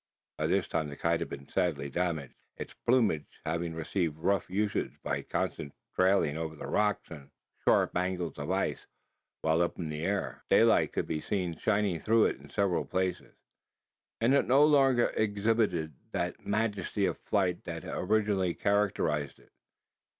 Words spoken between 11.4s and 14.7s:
shining through it in several places; and it no